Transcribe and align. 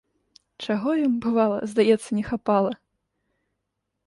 Чаго 0.65 0.89
ім, 1.01 1.13
бывала, 1.25 1.59
здаецца, 1.75 2.09
не 2.21 2.25
хапала? 2.31 2.71